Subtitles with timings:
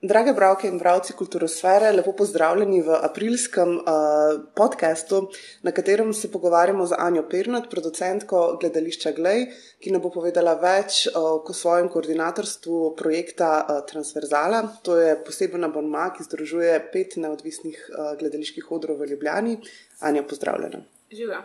[0.00, 5.24] Drage bralke in bralci kulturosfere, lepo pozdravljeni v aprilskem uh, podkastu,
[5.66, 9.48] na katerem se pogovarjamo z Anjo Pernot, producentko gledališča Glej,
[9.82, 14.62] ki nam bo povedala več uh, o svojem koordinatorstvu projekta uh, Transverzala.
[14.86, 19.58] To je poseben abonma, ki združuje pet neodvisnih uh, gledaliških odrov v Ljubljani.
[19.98, 20.84] Anja, pozdravljena.
[21.10, 21.42] Živa.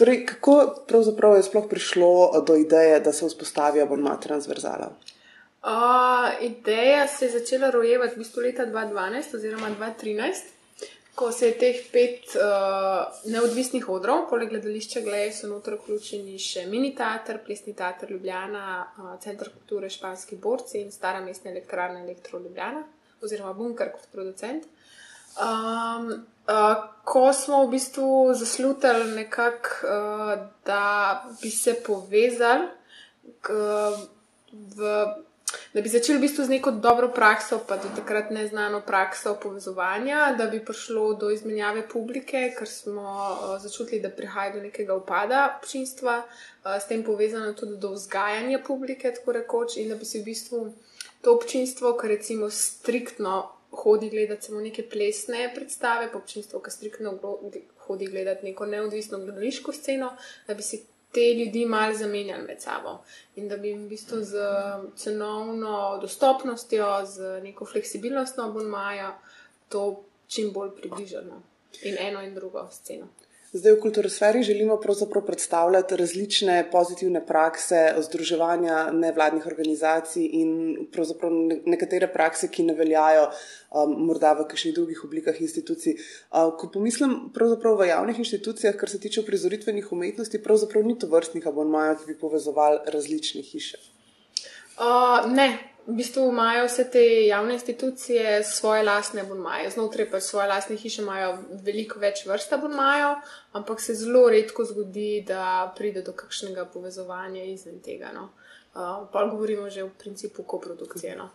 [0.00, 0.58] Torej, kako
[0.88, 4.94] pravzaprav je sploh prišlo do ideje, da se vzpostavi abonma Transverzala?
[5.60, 10.32] Uh, ideja se je začela rojevati v bistvu leta 2012 oziroma 2013,
[11.14, 16.64] ko se je teh pet uh, neodvisnih odrov, poleg gledališča Glej, so notor vključeni še
[16.70, 18.64] mini teater, plesni teater Ljubljana,
[18.96, 22.86] uh, Centr kulture Španski borci in stara mestna elektrarna Elektro Ljubljana
[23.20, 24.64] oziroma Bunker kot producent.
[25.36, 26.08] Um,
[26.48, 30.84] uh, ko smo v bistvu zaslutili nekako, uh, da
[31.42, 32.70] bi se povezali
[33.44, 33.52] k,
[34.52, 35.02] v
[35.74, 40.34] da bi začeli v bistvu z neko dobro prakso, pa do takrat neznano prakso povezovanja,
[40.38, 45.44] da bi prišlo do izmenjave publike, ker smo uh, začutili, da prihaja do nekega upada
[45.58, 50.18] občinstva, uh, s tem povezano tudi do vzgajanja publike, tako rekoč, in da bi se
[50.18, 50.66] v bistvu
[51.20, 57.18] to občinstvo, kar recimo striktno hodi gledati samo neke plesne predstave, pa občinstvo, ki striktno
[57.86, 60.82] hodi gledati neko neodvisno gledališko sceno, da bi si
[61.12, 62.98] te ljudi malo zamenjali med sabo
[63.36, 64.36] in da bi jim v bistvu z
[64.96, 69.18] cenovno dostopnostjo, z neko fleksibilnostjo abonmaja
[69.68, 71.42] to čim bolj približano
[71.82, 73.08] in eno in drugo sceno.
[73.52, 81.32] Zdaj v kulturosferi želimo pravzaprav predstavljati različne pozitivne prakse združevanja nevladnih organizacij in pravzaprav
[81.66, 85.96] nekatere prakse, ki ne veljajo um, morda v kakšnih drugih oblikah institucij.
[85.98, 91.10] Uh, ko pomislim pravzaprav v javnih institucijah, kar se tiče prizoritvenih umetnosti, pravzaprav ni to
[91.10, 93.82] vrstnih abonmajev, ki bi povezovali različne hiše.
[94.78, 95.48] Uh, ne,
[95.86, 101.02] v bistvu imajo vse te javne institucije svoje lastne abonmaje, znotraj pa svoje lastne hiše
[101.02, 103.16] imajo veliko več vrst abonmajev,
[103.52, 108.12] ampak se zelo redko zgodi, da pride do kakšnega povezovanja izven tega.
[108.14, 108.30] No.
[108.74, 111.16] Uh, pa govorimo že v principu koprodukcije.
[111.16, 111.30] No.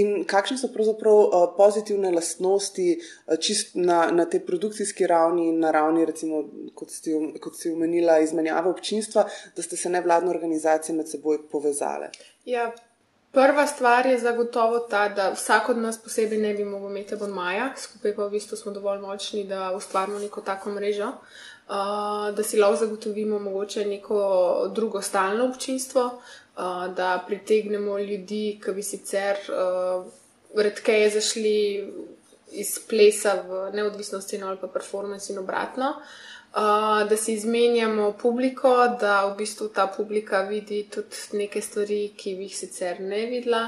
[0.00, 3.36] In kakšne so pravzaprav uh, pozitivne lastnosti uh,
[3.74, 6.42] na, na tej produkcijski ravni in na ravni, recimo,
[6.74, 12.10] kot ste, kot ste omenila, izmenjave občinstva, da ste se nevladne organizacije med seboj povezale?
[12.44, 12.72] Ja,
[13.34, 17.72] Prva stvar je zagotovo ta, da vsak od nas posebej ne bi mogel imeti abonmaja,
[17.76, 22.60] skupaj pa v bistvu smo dovolj močni, da ustvarimo neko tako mrežo, uh, da si
[22.60, 24.20] lahko zagotovimo mogoče neko
[24.74, 30.06] drugo stalno občinstvo, uh, da pritegnemo ljudi, ki bi sicer uh,
[30.54, 31.56] redkeje zašli
[32.52, 35.90] iz plesa v neodvisnost ali pa performance in obratno.
[35.90, 36.33] Uh,
[37.08, 42.46] da si izmenjamo publiko, da v bistvu ta publika vidi tudi neke stvari, ki bi
[42.48, 43.64] jih sicer ne videla.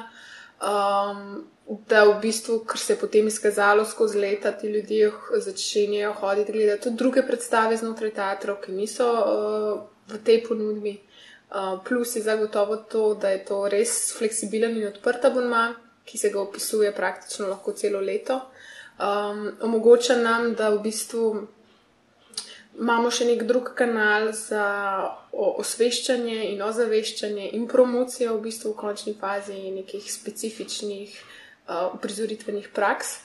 [0.63, 1.45] Um,
[1.89, 5.11] da v bistvu, kar se je potem izkazalo skozi leta, ti ljudje
[5.47, 9.81] začenjajo hoditi gledati tudi druge predstave znotraj teatrov, ki niso uh,
[10.13, 10.95] v tej ponudbi.
[11.51, 15.75] Uh, plus je zagotovo to, da je to res fleksibilen in odprt abonma,
[16.07, 18.41] ki se ga opisuje praktično lahko celo leto.
[19.03, 21.49] Um, omogoča nam, da v bistvu
[22.81, 24.65] imamo še nek drug kanal za
[25.33, 33.21] osveščanje in ozaveščanje in promocijo v bistvu v končni fazi nekih specifičnih uh, prizoritvenih praks.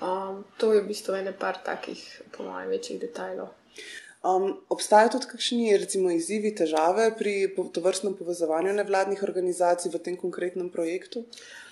[0.00, 2.00] Um, to je v bistvu ene par takih,
[2.32, 3.50] po mojem, večjih detajlov.
[4.20, 10.68] Um, obstajajo tudi kakšni, recimo, izzivi, težave pri tovrstnem povezovanju nevladnih organizacij v tem konkretnem
[10.72, 11.24] projektu?
[11.24, 11.69] Uh,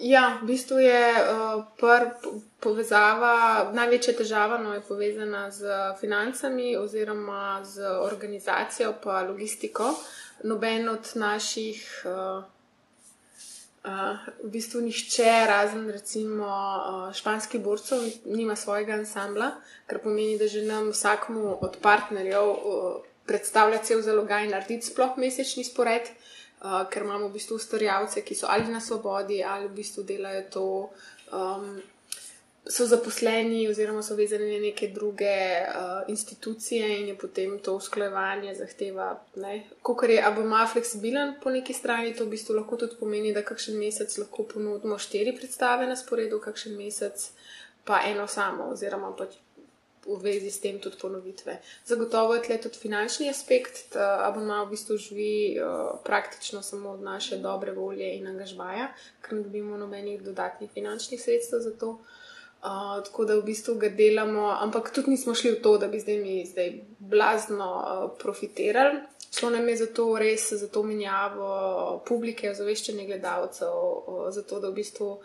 [0.00, 2.16] ja, v bistvu je uh, prva
[2.60, 5.68] povezava, največja težava no, je povezana z
[6.00, 9.92] financami oziroma z organizacijo pa logistiko.
[10.48, 12.40] Noben od naših, uh,
[13.84, 19.52] uh, v bistvu nišče, razen recimo uh, španskih borcev, nima svojega ansambla,
[19.86, 25.20] kar pomeni, da že nam vsakmu od partnerjev uh, predstavlja cel zalogaj in narediti sploh
[25.20, 26.27] mesečni spored uh,
[26.90, 30.66] ker imamo v bistvu ustvarjalce, ki so ali na svobodi, ali v bistvu delajo to,
[31.32, 31.78] um,
[32.68, 38.54] so zaposleni oziroma so vezani na neke druge uh, institucije in je potem to usklajevanje
[38.54, 39.24] zahteva.
[39.82, 43.78] Ko je aboma fleksibilen po neki strani, to v bistvu lahko tudi pomeni, da kakšen
[43.78, 47.30] mesec lahko ponudimo štiri predstave na sporedu, kakšen mesec
[47.84, 49.38] pa eno samo oziroma pač
[50.08, 51.58] v vezi s tem tudi ponovitve.
[51.86, 57.36] Zagotovo je tudi finančni aspekt, da abonma v bistvu živi uh, praktično samo od naše
[57.36, 58.88] dobre volje in angažmaja,
[59.20, 61.98] ker ne dobimo nobenih dodatnih finančnih sredstev za to.
[62.58, 66.00] Uh, tako da v bistvu ga delamo, ampak tudi nismo šli v to, da bi
[66.00, 68.98] zdaj mi zdaj blazno uh, profitirali.
[69.30, 74.60] Šlo nam je za to res, za to menjavo publike, ozaveščanje gledalcev, uh, za to,
[74.60, 75.18] da v bistvu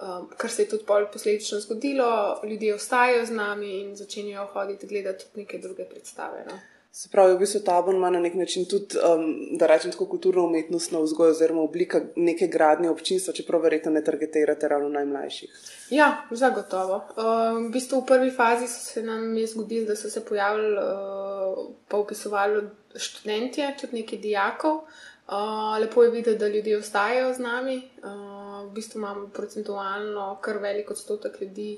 [0.00, 5.24] Um, kar se je tudi posledično zgodilo, ljudje ostajajo z nami in začenjajo hoditi gledati
[5.24, 6.44] tudi neke druge predstave.
[6.48, 6.58] No.
[6.92, 10.06] Se pravi, v bistvu ta bon ima na nek način tudi, um, da rečem tako,
[10.06, 15.60] kulturno umetnostno vzgojo oziroma oblika neke gradnje občinstva, čeprav verjetno ne targetirate ravno najmlajših.
[15.90, 17.02] Ja, zagotovo.
[17.14, 21.70] Um, v bistvu v prvi fazi se nam je zgodilo, da so se pojavili uh,
[21.88, 24.80] pa upisovali študentje, tudi neki dijakov.
[25.30, 27.82] Uh, lepo je videti, da ljudje ostajajo z nami.
[28.02, 31.72] Uh, v bistvu imamo procentualno kar velik odstotek ljudi,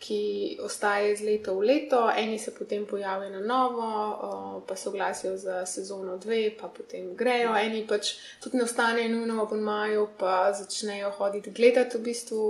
[0.00, 5.36] ki ostaje iz leta v leto, eni se potem pojavijo na novo, pa se oglasijo
[5.36, 10.52] za sezono dve, pa potem grejo, eni pač tudi ne ostanejo nujno v Bonmaju, pa
[10.56, 12.46] začnejo hoditi gledati v bistvu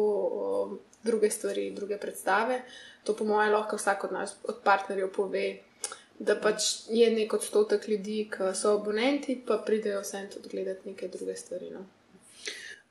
[1.03, 2.63] druge stvari, druge predstave.
[3.05, 5.47] To, po mojem, lahko vsak od nas, od partnerjev, pove.
[6.21, 11.09] Da pač je nek odstotek ljudi, ki so abonenti, pa pridejo vsem tudi gledati neke
[11.09, 11.71] druge stvari.
[11.73, 11.87] No.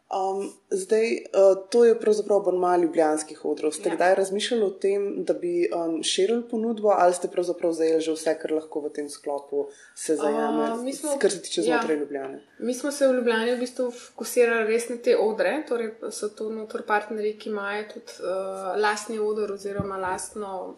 [0.09, 3.71] Um, zdaj, uh, to je pravzaprav bolj malo ljubljanskih odrov.
[3.71, 3.95] Ste ja.
[3.95, 8.33] kdaj razmišljali o tem, da bi um, širili ponudbo, ali ste pravzaprav zajeli že vse,
[8.41, 11.99] kar lahko v tem sklopu se zajame, uh, kar se tiče znotraj ja.
[11.99, 12.41] Ljubljane?
[12.59, 16.49] Mi smo se v Ljubljani v bistvu fokusirali res na te odre, torej so to
[16.49, 20.75] notor partnerji, ki imajo tudi uh, lastni odor oziroma lastno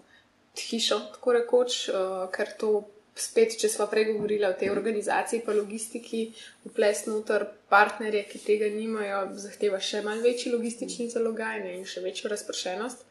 [0.60, 2.82] hišo, tako rekoč, uh, ker to
[3.22, 6.24] spet, če smo prej govorili o tej organizaciji, pa logistiki,
[6.70, 12.32] vples noter partnerje, ki tega nimajo, zahteva še malce večji logistični zalogaj in še večjo
[12.34, 13.06] razpršenost.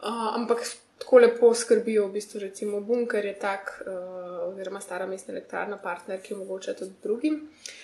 [0.00, 0.64] Uh, ampak
[1.00, 6.22] tako lepo skrbijo, v bistvu, recimo Bunker je tak, uh, oziroma stara mestna elektrarna partner,
[6.24, 7.42] ki omogoča tudi drugim.
[7.44, 7.79] Uh,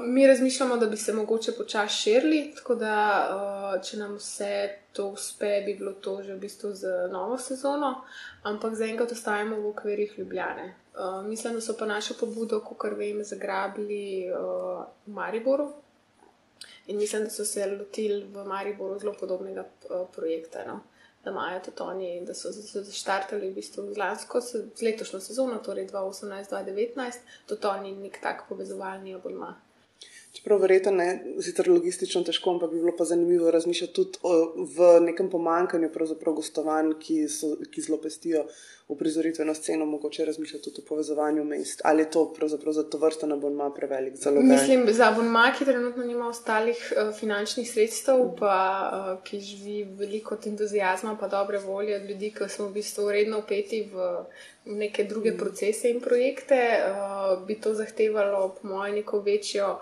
[0.00, 2.94] mi razmišljamo, da bi se mogoče počasi širili, tako da
[3.30, 8.04] uh, če nam vse to uspe, bi bilo to že v bistvu z novo sezono,
[8.42, 10.74] ampak zaenkrat ostajamo v okvirih Ljubljane.
[10.94, 15.72] Uh, mislim, da so pa našo pobudo, kot vem, zagrabili uh, v Mariboru
[16.86, 20.64] in mislim, da so se lotili v Mariboru zelo podobnega uh, projekta.
[20.66, 20.80] No?
[21.28, 25.88] Da imajo tudi oni, da so začrtali v bistvu z lansko, z letošnjo sezono, torej
[25.92, 29.54] 2018-2019, tudi oni nek tak povezovalni abonma.
[30.32, 31.06] Čeprav verjetno ne,
[31.42, 34.34] sicer logistično težko, ampak bi bilo pa zanimivo razmišljati tudi o,
[34.76, 35.90] v nekem pomankanju
[36.36, 38.44] gostovanj, ki, so, ki zelo pestijo
[38.88, 41.80] uprizoritveno sceno, mogoče razmišljati tudi o povezovanju mest.
[41.84, 44.44] Ali je to pravzaprav za to vrsto abonma prevelik zalog?
[44.44, 50.36] Mislim, za abonma, ki trenutno nima ostalih uh, finančnih sredstev, pa uh, ki živi veliko
[50.46, 54.24] entuzijazma, pa dobre volje od ljudi, ki smo v bistvu redno upeti v
[54.64, 55.38] neke druge mm.
[55.38, 59.78] procese in projekte, uh, bi to zahtevalo, po mojem, neko večjo.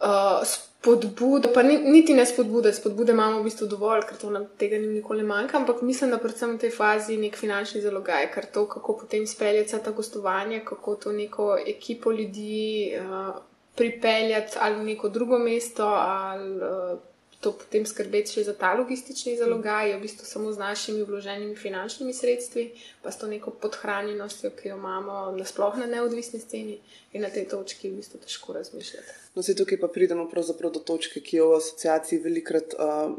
[0.00, 0.46] Uh,
[0.84, 4.78] spodbude, pa ni, niti ne spodbude, spodbude imamo v bistvu dovolj, ker to nam tega
[4.78, 8.66] ni nikoli manjka, ampak mislim, da predvsem v tej fazi nek finančni zalogaj, ker to,
[8.68, 13.32] kako potem speljati ta gostovanja, kako to neko ekipo ljudi uh,
[13.74, 16.56] pripeljati ali v neko drugo mesto ali.
[16.60, 16.98] Uh,
[17.44, 22.14] To potem skrbeti še za ta logistični zalogaj, v bistvu samo z našimi vloženimi finančnimi
[22.16, 22.70] sredstvi,
[23.04, 26.78] pa s to neko podhranjenostjo, ki jo imamo nasplošno na neodvisni sceni,
[27.12, 29.18] in na tej točki v bistvu težko razmišljati.
[29.34, 30.24] No, se tukaj pa pridemo
[30.72, 33.12] do točke, ki jo v asociaciji velikrat uh,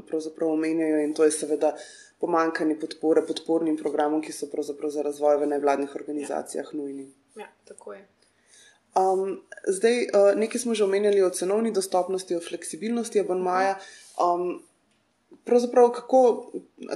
[0.50, 1.76] omenjajo, in to je seveda
[2.20, 4.50] pomankanje podpore podpornim programom, ki so
[4.90, 6.78] za razvoj v nevladnih organizacijah ja.
[6.78, 7.12] nujni.
[7.38, 8.08] Ja, tako je.
[8.96, 13.76] Um, zdaj, uh, nekaj smo že omenjali o cenovni dostopnosti, o fleksibilnosti abonmaja.
[14.16, 14.64] Um,
[15.44, 16.52] pravzaprav, kako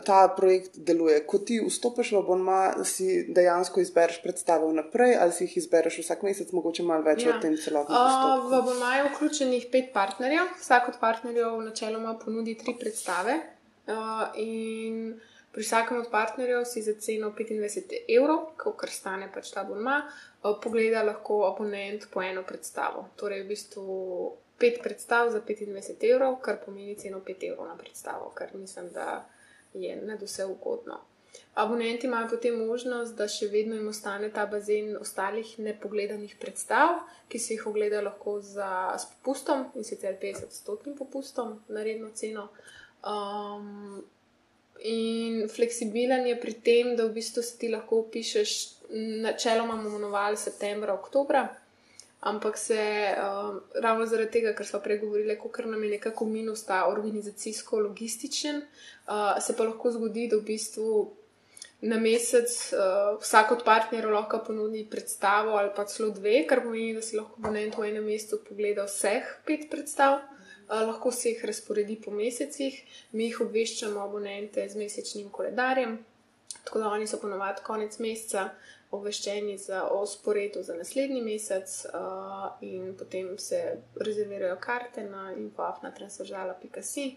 [0.06, 1.20] ta projekt deluje?
[1.28, 6.24] Ko ti vstopiš v abonma, si dejansko izbereš predstave vnaprej, ali si jih izbereš vsak
[6.24, 7.36] mesec, mogoče malo več ja.
[7.36, 8.48] o tem celotnem postopku?
[8.48, 13.42] Uh, v abonma je vključenih pet partnerjev, vsak od partnerjev načeloma ponudi tri predstave.
[13.90, 15.20] Uh, in
[15.52, 20.56] pri vsakem od partnerjev si za ceno 25 evrov, kar stane pač ta abonma, uh,
[20.62, 23.10] pogleda lahko abonent po eno predstavo.
[23.16, 23.98] Torej, v bistvu
[24.60, 29.26] pet predstav za 25 evrov, kar pomeni ceno 5 evrov na predstavo, kar mislim, da
[29.74, 31.00] je nad vse ugodno.
[31.54, 37.40] Abonenti imajo potem možnost, da še vedno jim ostane ta bazen ostalih nepogledanih predstav, ki
[37.40, 42.48] se jih ogleda lahko za, s popustom in sicer 50-stotnim popustom na redno ceno.
[43.04, 44.00] Um,
[44.84, 48.58] in fleksibilen je pri tem, da v bistvu si ti lahko upišeš,
[49.26, 51.48] načeloma bomo imenovali septembra, oktobra
[52.20, 56.86] ampak se um, ravno zaradi tega, kar smo pregovorili, ker nam je nekako minus ta
[56.88, 58.62] organizacijsko-logističen,
[59.08, 61.12] uh, se pa lahko zgodi, da v bistvu
[61.82, 66.94] na mesec uh, vsak od partnerjev lahko ponudi predstavo ali pa celo dve, kar pomeni,
[66.94, 70.20] da si lahko abonent v enem mestu pogleda vseh pet predstav.
[70.70, 72.76] Lahko se jih razporedi po mesecih,
[73.12, 75.96] mi jih obveščamo abonente z mesečnim koledarjem,
[76.64, 78.50] tako da oni so ponovadi konec meseca,
[78.92, 83.62] obveščeni za, o sporedu za naslednji mesec, uh, in potem se
[83.96, 87.08] rezervirajo karte na infoafna transverzala.si.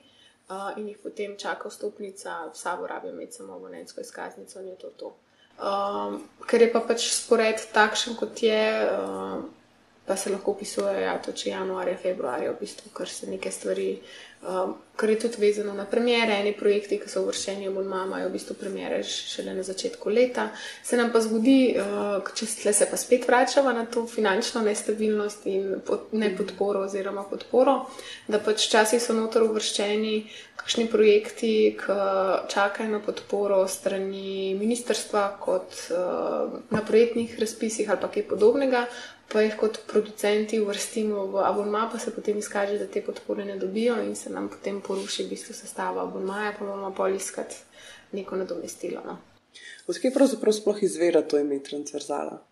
[0.48, 4.90] uh, in jih potem čaka vstopnica, vsa uporablja imeti samo abonentsko izkaznico in je to
[4.96, 5.14] to.
[5.60, 9.44] Um, ker je pa pač spored takšen, kot je, uh,
[10.06, 13.90] pa se lahko opisuje, ja, to če januarja, februarja, v bistvu, kar se neke stvari
[14.42, 16.34] um, kar je tudi vezano na premjere.
[16.40, 20.48] Eni projekti, ki so uvrščeni v Mama, imajo v bistvu premjere šele na začetku leta.
[20.84, 25.80] Se nam pa zgodi, uh, če se pa spet vračamo na to finančno nestabilnost in
[25.86, 27.78] pod, ne podporo, oziroma podporo,
[28.28, 30.16] da pač včasih so notor uvrščeni
[30.62, 31.94] kakšni projekti, ki
[32.52, 38.86] čakajo na podporo strani ministrstva, kot uh, na projektnih razpisih ali pa kaj podobnega
[39.32, 43.56] pa jih kot producenti uvrstimo v abonma, pa se potem izkaže, da te podpore ne
[43.58, 47.56] dobijo in se nam potem poruši v bistvu sestava abonmaja, pa moramo pa iskati
[48.12, 49.00] neko nadomestilo.
[49.06, 49.18] No.
[49.88, 52.42] Vse pravzaprav sploh izvira to ime transverzala?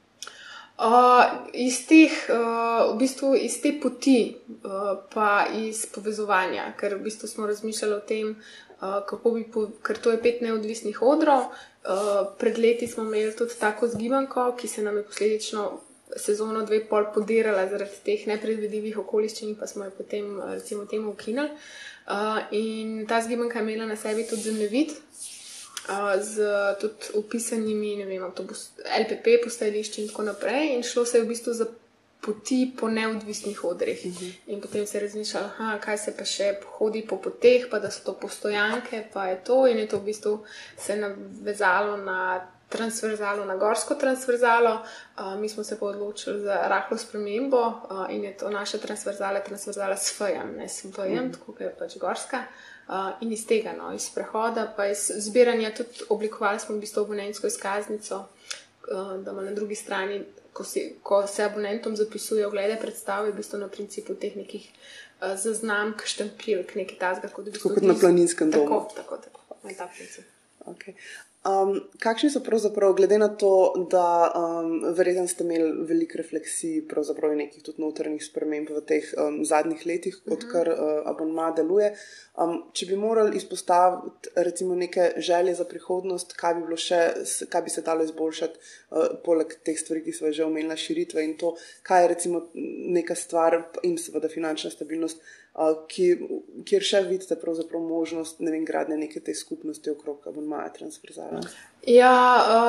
[0.80, 4.32] Uh, iz, teh, uh, v bistvu iz te poti,
[4.64, 9.66] uh, pa iz povezovanja, ker v bistvu smo razmišljali o tem, uh, kako bi, po,
[9.84, 11.52] ker to je pet neodvisnih odrov.
[11.84, 15.68] Uh, pred leti smo imeli tudi tako zgibanko, ki se nam je posledično
[16.16, 21.10] sezono dve pol podirala zaradi teh nepredvidljivih okoliščin, pa smo jo potem, eh, recimo, temu
[21.10, 21.50] ukinili.
[22.10, 24.90] Uh, in ta zgibanka je imela na sebi tudi zemljevid.
[24.90, 26.42] Uh, z
[26.80, 31.28] tudi upisanimi, ne vem, avtobus, LPP, postajališči in tako naprej, in šlo se je v
[31.28, 31.66] bistvu za
[32.20, 33.98] poti po neodvisnih odreh.
[34.04, 34.24] Uh mhm.
[34.24, 34.32] -huh.
[34.46, 35.48] In potem se je razmišljalo,
[35.80, 39.66] kaj se pa še hodi po poteh, pa da so to postojanke, pa je to,
[39.66, 40.44] in je to v bistvu
[40.78, 44.82] se navezalo na transverzalo na gorsko transverzalo.
[45.38, 47.72] Mi smo se pa odločili za rahlo spremembo
[48.10, 51.32] in je to naša transverzala, transverzala s fejem, ne s fejem, mm.
[51.32, 52.42] tako je pač gorska.
[53.20, 57.46] In iz tega, no, iz prehoda, pa iz zbiranja, tudi oblikovali smo v bistvu abonentsko
[57.46, 58.24] izkaznico,
[59.24, 63.58] da ima na drugi strani, ko, si, ko se abonentom zapisuje oglede predstave, v bistvu
[63.58, 64.66] na principu teh nekih
[65.20, 68.82] zaznamk, štempilk, nekaj tasga, kot, v bistvu kot na planinskem domu.
[68.96, 70.24] Tako, tako, tako, na ta princip.
[70.66, 70.94] Okay.
[71.40, 77.32] Um, kakšni so pravzaprav, glede na to, da um, verjetno ste imeli veliko refleksij, pravzaprav
[77.38, 80.98] nekih tudi notrnih sprememb v teh um, zadnjih letih, odkar uh -huh.
[80.98, 81.94] uh, abonma deluje.
[82.36, 87.00] Um, če bi morali izpostaviti recimo neke želje za prihodnost, kaj bi, še,
[87.48, 88.58] kaj bi se dalo izboljšati,
[88.90, 92.48] uh, poleg teh stvari, ki smo že omenili, širitve in to, kaj je recimo
[92.98, 95.22] neka stvar in seveda finančna stabilnost
[95.90, 96.06] ki,
[96.64, 97.36] kjer še vidite
[97.74, 101.42] možnost ne vem, gradnje neke te skupnosti okrog abonmaja transverzala.
[101.86, 102.12] Ja,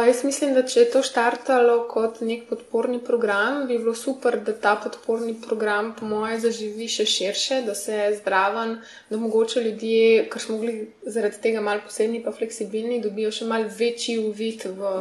[0.08, 4.54] jaz mislim, da če je to štartalo kot nek podporni program, bi bilo super, da
[4.56, 8.78] ta podporni program, po moje, zaživi še širše, da se zdraven,
[9.10, 13.68] da mogoče ljudje, ker smo bili zaradi tega malo posebni, pa fleksibilni, dobijo še mal
[13.68, 14.96] večji uvid v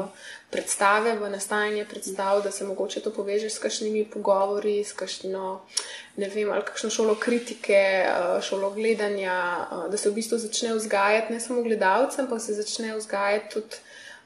[0.50, 5.61] predstave, v nastajanje predstav, da se mogoče to poveže s kakšnimi pogovori, s kakšno,
[6.16, 10.75] ne vem, ali kakšno šolo kritike, eh, šolo gledanja, eh, da se v bistvu začne
[10.75, 13.76] vzgajati ne samo gledalcem, pa se začne vzgajati tudi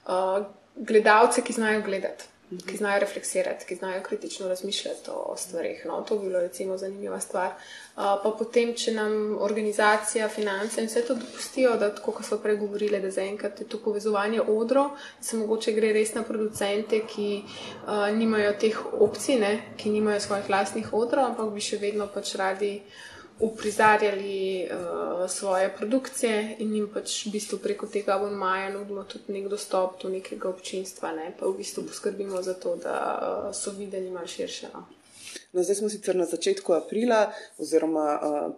[0.07, 0.45] uh,
[0.77, 2.34] gledalce, ki znajo gledati
[2.67, 5.83] ki znajo refleksirati, ki znajo kritično razmišljati o stvarih.
[5.87, 7.47] No, to bi bilo recimo zanimiva stvar.
[7.49, 12.39] Uh, pa potem, če nam organizacija, finance in vse to dopustijo, da tako, kot smo
[12.43, 17.29] prej govorili, da zaenkrat je to povezovanje odrov, se mogoče gre res na producente, ki
[17.43, 22.35] uh, nimajo teh opcij, ne, ki nimajo svojih vlastnih odrov, ampak bi še vedno pač
[22.41, 22.77] radi
[23.39, 29.49] uprizarjali uh, svoje produkcije in jim pač v bistvu preko tega abonmaja nudimo tudi nek
[29.51, 31.33] dostop do nekega občinstva, ne?
[31.39, 34.71] pa v bistvu poskrbimo za to, da uh, so videni malo širše.
[34.75, 34.87] No?
[35.53, 38.07] No, zdaj smo sicer na začetku aprila, oziroma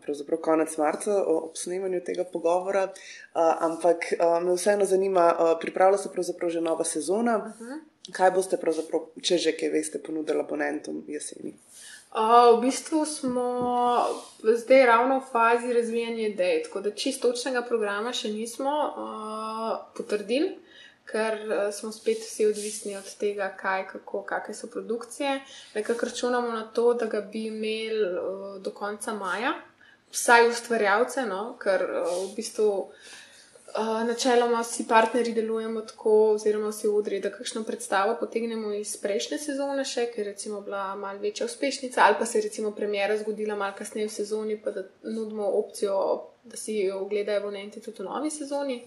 [0.04, 2.88] uh, konec marca, ob snemanju tega pogovora,
[3.34, 7.36] ampak me vseeno zanima, pripravlja se pravzaprav že nova sezona.
[7.36, 7.80] Uh -huh.
[8.12, 8.58] Kaj boste,
[9.22, 11.50] če že kaj veste, ponudili abonentom jeseni?
[11.50, 13.48] Uh, v bistvu smo
[14.42, 20.54] zdaj ravno v fazi razvijanja idej, tako da čisto točnega programa še nismo uh, potrdili,
[21.04, 25.40] ker uh, smo spet vsi odvisni od tega, kaj, kako, kakšne so produkcije.
[25.74, 29.52] Nekako računamo na to, da ga bi imeli uh, do konca maja,
[30.12, 31.56] vsaj ustvarjalce, no?
[31.60, 32.72] ker uh, v bistvu.
[33.76, 39.38] Uh, načeloma vsi partnerji delujemo tako, oziroma vsi odri, da kakšno predstavo potegnemo iz prejšnje
[39.38, 43.54] sezone, še, ker je bila malce večja uspešnica, ali pa se je recimo premjera zgodila
[43.54, 45.98] malce kasneje v sezoni, pa da nudimo opcijo,
[46.44, 48.80] da si jo ogledajo abonenti tudi v novi sezoni.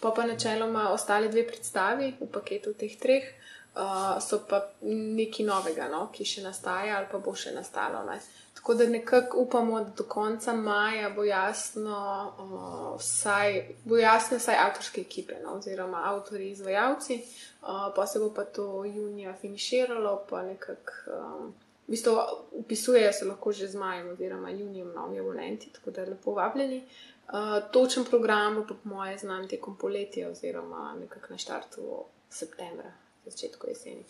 [0.00, 3.32] Pa pa načeloma ostale dve predstavi v paketu teh treh
[3.76, 8.02] uh, so pa nekaj novega, no, ki še nastaja ali pa bo še nastalo.
[8.08, 8.18] Ne.
[8.56, 11.98] Tako da nekako upamo, da do konca maja bo jasno,
[12.38, 18.32] uh, vsaj, bo jasno vsaj avtorske ekipe, no, oziroma avtori, izvajalci, uh, pa se bo
[18.34, 21.20] pa to junija finiširalo, pa nekako.
[21.20, 21.54] Um,
[21.86, 22.12] V bistvu
[22.58, 26.80] upisujejo se lahko že z majem oziroma junijem novi abonenti, tako da lepo vabljeni.
[26.82, 32.90] Uh, točen program bo, po moje, znan tekom poletja, oziroma nekako na začetku septembra,
[33.26, 34.04] začetku jeseni.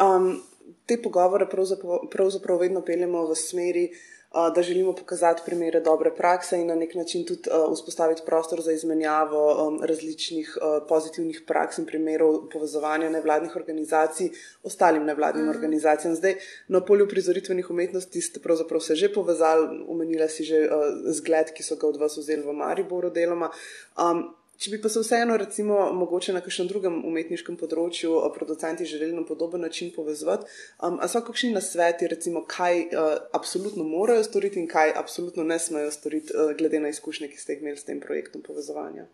[0.00, 0.42] Um,
[0.86, 4.14] te pogovore pravzaprav, pravzaprav vedno peljemo v smeri, uh,
[4.54, 9.72] da želimo pokazati primere dobre prakse in na nek način tudi vzpostaviti prostor za izmenjavo
[9.82, 10.58] različnih
[10.88, 14.30] pozitivnih praks in primerov povezovanja nevladnih organizacij
[14.62, 15.48] ostalim nevladnim mm.
[15.48, 16.14] organizacijam.
[16.14, 16.34] Zdaj,
[16.68, 20.68] na polju prizoritvenih umetnosti ste pravzaprav se že povezali, omenila si že
[21.06, 23.50] zgled, ki so ga od vas vzeli v Mariboru deloma.
[23.98, 29.16] Um, Če bi pa se vseeno, recimo, mogoče na kakšnem drugem umetniškem področju, producenti želeli
[29.16, 30.46] na podoben način povezati,
[30.78, 35.58] um, a so kakšni nasveti, recimo, kaj uh, absolutno morajo storiti in kaj absolutno ne
[35.58, 39.08] smejo storiti, uh, glede na izkušnje, ki ste jih imeli s tem projektom povezovanja?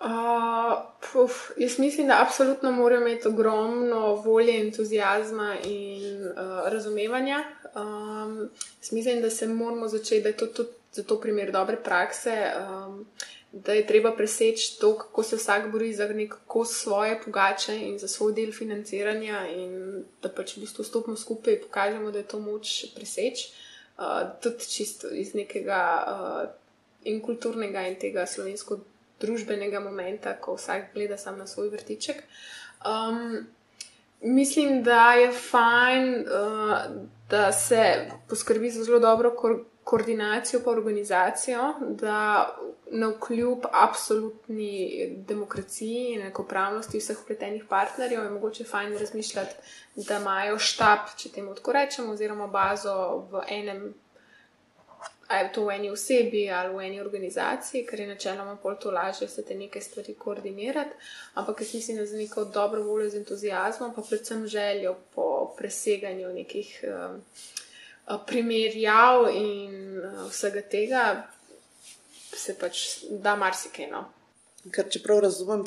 [0.00, 7.44] Uh, puf, jaz mislim, da absolutno morajo imeti ogromno volje, entuzijazma in uh, razumevanja.
[7.76, 8.48] Um,
[8.90, 12.52] mislim, da se moramo začeti, da je to tudi za to primer dobre prakse.
[12.56, 13.06] Um,
[13.52, 18.08] da je treba preseči to, kako se vsak bori za neko svoje pogače in za
[18.08, 22.38] svoj del financiranja, in da pač v bistvu stopimo skupaj in pokažemo, da je to
[22.40, 23.50] moč preseči.
[23.98, 26.50] Uh, tudi čisto iz nekega uh,
[27.04, 32.22] in kulturnega in tega slovensko-družbenega momenta, ko vsak gleda samo na svoj vrtiček.
[32.86, 33.46] Um,
[34.20, 36.78] mislim, da je fajn, uh,
[37.30, 39.34] da se poskrbi za zelo dobro
[39.90, 42.56] koordinacijo in organizacijo, da
[42.90, 49.54] na kljub absolutni demokraciji in enakopravnosti vseh upletenih partnerjev je mogoče fajn razmišljati,
[49.96, 52.94] da imajo štab, če temu tako rečemo, oziroma bazo
[53.32, 53.82] v enem.
[55.28, 58.90] Ali je to v eni osebi ali v eni organizaciji, ker je načeloma pol to
[58.90, 60.96] lažje se te neke stvari koordinirati,
[61.34, 66.32] ampak jaz mislim, da za neko dobro voljo z entuzijazmom, pa predvsem željo po preseganju
[66.34, 67.22] nekih um,
[68.26, 71.04] primerjav in uh, vsega tega,
[72.36, 73.90] se pač da marsikaj.
[73.90, 74.06] No.
[74.68, 75.62] Ker, če prav razumem,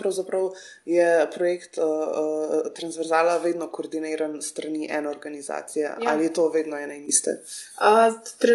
[0.86, 1.86] je projekt uh,
[2.22, 5.84] uh, Transverzala vedno koordiniran strani ene organizacije.
[5.84, 6.12] Ja.
[6.12, 7.40] Ali je to vedno ena in iste?
[7.82, 8.54] Uh, tre,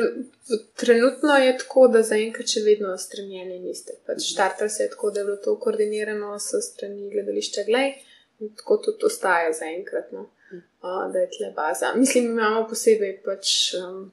[0.78, 3.98] trenutno je tako, da zaenkrat še vedno strani ene in iste.
[4.06, 4.28] Pač mhm.
[4.30, 7.96] Štartalo se je tako, da je bilo to koordinirano s strani gledališča Glej
[8.38, 10.28] in tako tudi ostaja zaenkrat, no.
[10.52, 11.94] Uh, da je tle baza.
[11.96, 13.74] Mislim, imamo posebej pač.
[13.80, 14.06] Um,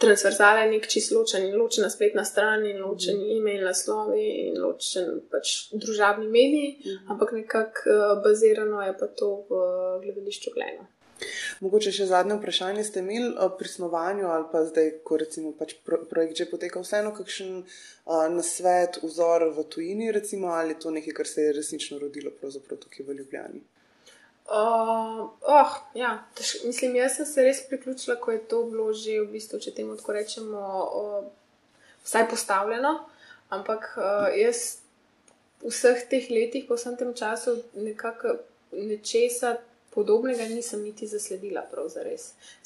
[0.00, 3.34] transverzale, nek čist ločen ločena spletna stran in ločen mm.
[3.36, 7.10] e-mail naslovi in ločen pač družabni mediji, mm.
[7.12, 9.60] ampak nekako uh, bazirano je pa to v
[10.06, 10.88] gledališču Gleno.
[11.60, 16.40] Mogoče še zadnje vprašanje ste imeli o prisnovanju ali pa zdaj, ko recimo pač projekt
[16.40, 21.44] že poteka, vseeno kakšen uh, nasvet, vzor v tujini, recimo, ali to nekaj, kar se
[21.44, 23.60] je resnično rodilo pravzaprav tukaj v Ljubljani?
[24.50, 29.20] Uh, oh, ja, tež, mislim, jaz sem se res priključila, ko je to bilo že
[29.20, 30.62] v bistvu, če temu tako rečemo,
[31.00, 31.28] uh,
[32.02, 32.96] vsaj postavljeno.
[33.54, 34.80] Ampak uh, jaz
[35.62, 38.40] v vseh teh letih, po vsem tem času, nekako
[38.72, 39.56] nečesa
[39.94, 41.62] podobnega nisem niti zasledila.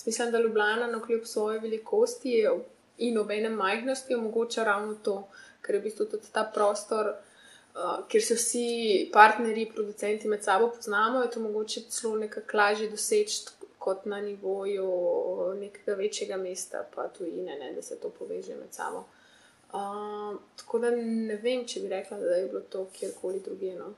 [0.07, 2.47] Mislim, da Ljubljana, no kljub svoji velikosti
[2.99, 5.29] in obenem majhnosti, omogoča ravno to,
[5.61, 7.14] ker je v bistvu tudi ta prostor.
[7.74, 8.66] Uh, ker se vsi
[9.12, 13.40] partnerji, producenti med sabo poznamo, je to mogoče celo nekako lažje doseči
[13.78, 14.90] kot na nivoju
[15.60, 19.04] nekega večjega mesta, pa tudi ne, da se to poveže med sabo.
[19.74, 23.74] Uh, tako da ne vem, če bi rekla, da je bilo to kjerkoli drugje.
[23.78, 23.90] No.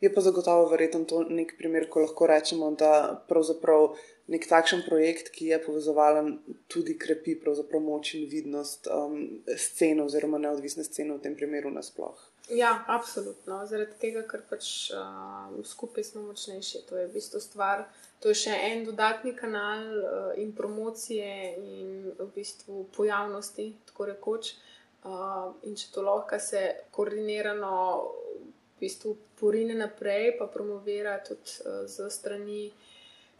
[0.00, 2.92] Je pa zagotovo verjetno to nek primer, ko lahko rečemo, da
[3.28, 3.96] pravzaprav
[4.30, 6.36] nek takšen projekt, ki je povezovalen,
[6.68, 7.34] tudi krepi
[7.80, 12.35] moč in vidnost um, scene oziroma neodvisne scene v tem primeru nasplošno.
[12.48, 13.58] Ja, absolutno.
[13.66, 16.84] Zaradi tega, ker pač uh, skupaj smo močnejši.
[16.86, 17.82] To je v bistvu stvar.
[18.22, 24.52] To je še en dodatni kanal uh, in promocije in v bistvu pojavnosti, tako rekoč.
[25.02, 26.62] Uh, in če to lahko se
[26.94, 27.74] koordinirano
[28.38, 32.68] v bistvu porine naprej, pa promovira tudi uh, z strani.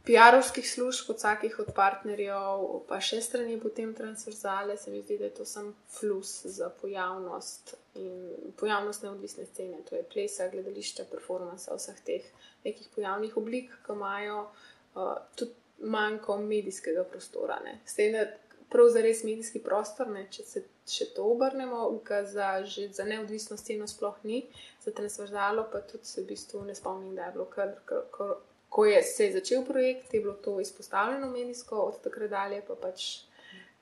[0.06, 5.26] PR-ovskih služb, kot vsakih od partnerjev, pa še strani potem transverzale, se mi zdi, da
[5.26, 11.66] je to samo plus za pojavnost in pojavnost neodvisne scene, to je plesa, gledališča, performance,
[11.74, 12.30] vseh teh
[12.64, 17.58] nekih pojavnih oblik, ki imajo uh, tudi manjko medijskega prostora.
[17.64, 17.80] Ne.
[17.86, 18.28] S tem, da
[18.70, 23.58] prav za res medijski prostor, ne, če se še to obrnemo, ga za, za neodvisno
[23.58, 24.44] sceno sploh ni,
[24.84, 27.74] za transverzalo pa tudi se v bistvu ne spomnim, da je bilo kar.
[27.90, 28.36] kar, kar
[28.76, 32.74] ko je se je začel projekt, je bilo to izpostavljeno medijsko, od takrat dalje pa
[32.82, 33.06] pač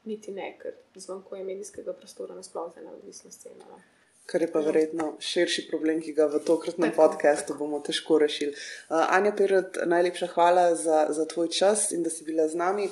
[0.05, 3.67] niti ne, ker zmanjkuje medijskega prostora nasploh za neodvisno sceno.
[3.71, 3.81] No.
[4.27, 7.03] Kar je pa verjetno širši problem, ki ga v tokratnem Tako.
[7.03, 8.55] podkastu bomo težko rešili.
[8.55, 12.89] Uh, Anja Pirot, najlepša hvala za, za tvoj čas in da si bila z nami.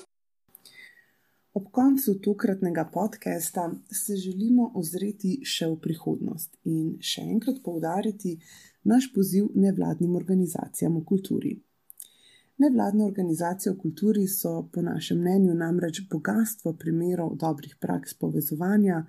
[1.55, 3.71] Ob koncu tokratnega podcasta
[4.05, 8.41] se želimo ozreti še v prihodnost in še enkrat poudariti
[8.83, 11.61] naš poziv nevladnim organizacijam v kulturi.
[12.59, 19.07] Nevladne organizacije v kulturi so, po našem mnenju, namreč bogatstvo primerov dobrih praks povezovanja,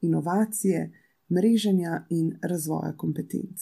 [0.00, 0.92] inovacije,
[1.28, 3.60] mreženja in razvoja kompetenc.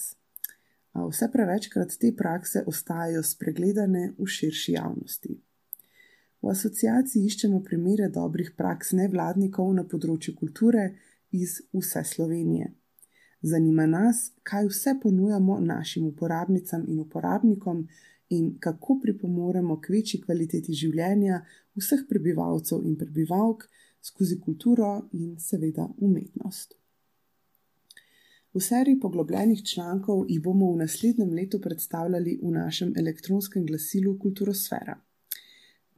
[0.95, 5.35] Vse prevečkrat te prakse ostajajo spregledane v širši javnosti.
[6.41, 10.93] V asociaciji iščemo primere dobrih praks nevladnikov na področju kulture
[11.31, 12.71] iz vse Slovenije.
[13.45, 17.87] Zanima nas, kaj vse ponujamo našim uporabnicam in uporabnikom
[18.29, 21.43] in kako pripomoremo k večji kvaliteti življenja
[21.77, 23.67] vseh prebivalcev in prebivalk
[24.01, 26.73] skozi kulturo in seveda umetnost.
[28.55, 34.95] V seriji poglobljenih člankov jih bomo v naslednjem letu predstavljali v našem elektronskem glasilu Kulturosfera.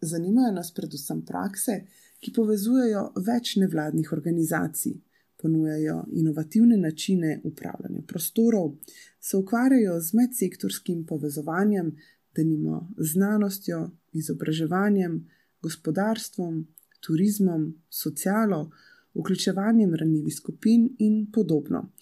[0.00, 1.86] Zanimajo nas predvsem prakse,
[2.20, 4.92] ki povezujejo več nevladnih organizacij,
[5.40, 8.76] ponujajo inovativne načine upravljanja prostorov,
[9.20, 11.96] se ukvarjajo z medsektorskim povezovanjem,
[12.36, 15.28] denimo znanostjo, izobraževanjem
[15.62, 16.66] gospodarstvom,
[17.00, 18.70] turizmom, socialo,
[19.14, 21.92] vključevanjem ranljivih skupin in podobno.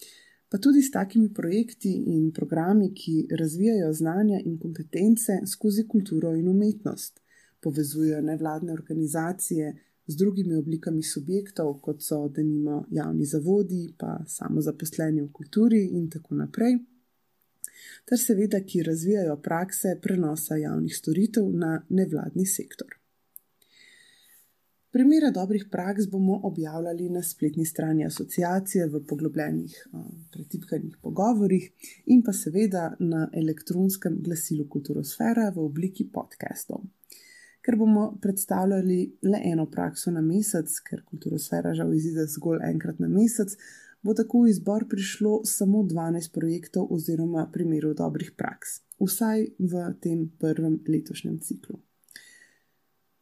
[0.49, 6.47] Pa tudi s takimi projekti in programi, ki razvijajo znanja in kompetence skozi kulturo in
[6.47, 7.19] umetnost,
[7.61, 9.75] povezujejo nevladne organizacije
[10.07, 16.35] z drugimi oblikami subjektov, kot so denimo javni zavodi, pa samozaposleni v kulturi in tako
[16.35, 16.79] naprej.
[18.09, 22.98] Ter seveda, ki razvijajo prakse prenosa javnih storitev na nevladni sektor.
[24.91, 29.87] Primere dobrih praks bomo objavljali na spletni strani asociacije v poglobljenih
[30.31, 31.67] pretipkanih pogovorih
[32.05, 36.81] in pa seveda na elektronskem glasilu Kulturosfera v obliki podcastov.
[37.61, 43.07] Ker bomo predstavljali le eno prakso na mesec, ker Kulturosfera žal izide zgolj enkrat na
[43.07, 43.53] mesec,
[44.01, 50.25] bo tako v izbor prišlo samo 12 projektov oziroma primerov dobrih praks, vsaj v tem
[50.39, 51.77] prvem letošnjem ciklu.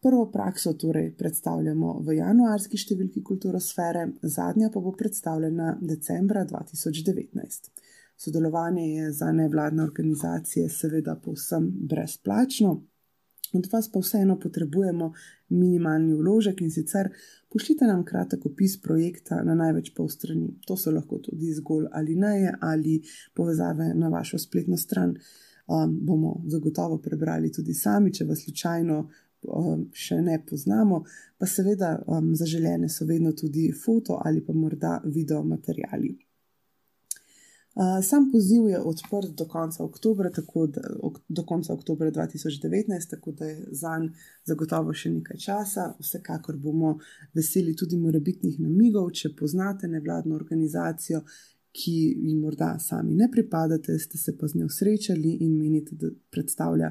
[0.08, 7.68] Prvo prakso torej predstavljamo v januarski številki Kulturosfere, zadnja pa bo predstavljena decembra 2019.
[8.16, 12.72] Sodelovanje je za nevladne organizacije seveda povsem brezplačno,
[13.60, 15.12] od vas pa vseeno potrebujemo
[15.50, 17.12] minimalni vložek in sicer
[17.52, 20.54] pošljite nam kratek opis projekta na največ pol strani.
[20.72, 23.02] To so lahko tudi zgolj ali neje ali
[23.36, 25.18] povezave na vašo spletno stran.
[25.68, 29.02] Um, bomo zagotovo prebrali tudi sami, če vas slučajno
[29.44, 31.04] um, še ne poznamo,
[31.38, 36.18] pa seveda um, zaželjene so vedno tudi foto ali pa morda video materiali.
[37.78, 43.10] Uh, sam poziv je odprt do konca oktobra, tako da, ok, do konca oktobra 2019,
[43.10, 44.14] tako da je za njim
[44.46, 45.92] zagotovo še nekaj časa.
[46.00, 46.96] Vsekakor bomo
[47.38, 51.22] veseli tudi morebitnih namigov, če poznate nevladno organizacijo,
[51.78, 56.10] ki jim morda sami ne pripadate, ste se pa z njo srečali in menite, da
[56.34, 56.90] predstavlja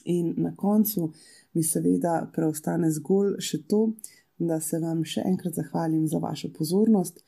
[0.07, 1.11] In na koncu
[1.55, 3.81] mi seveda preostane zgolj še to,
[4.39, 7.23] da se vam še enkrat zahvalim za vašo pozornost.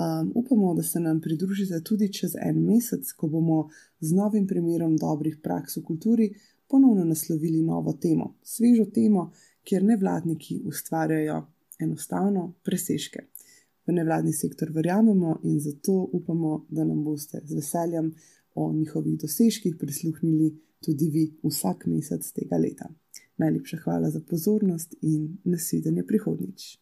[0.00, 3.58] Um, upamo, da se nam pridružite tudi čez en mesec, ko bomo
[4.00, 6.28] z novim primerom dobrih praks v kulturi
[6.70, 9.30] ponovno naslovili novo temo, svežo temo,
[9.64, 11.42] kjer nevladniki ustvarjajo
[11.82, 13.26] enostavno presežke.
[13.86, 18.12] V nevladni sektor verjamemo in zato upamo, da nam boste z veseljem
[18.54, 22.88] o njihovih dosežkih prisluhnili tudi vi vsak mesec tega leta.
[23.36, 26.79] Najlepša hvala za pozornost in nasvidenje prihodnjič.